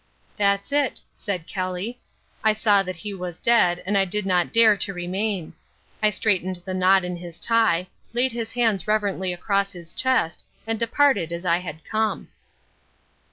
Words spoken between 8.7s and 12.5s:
reverently across his chest, and departed as I had come."